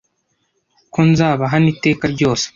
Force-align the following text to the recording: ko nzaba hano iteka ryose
ko 0.93 0.99
nzaba 1.09 1.43
hano 1.53 1.67
iteka 1.73 2.03
ryose 2.13 2.45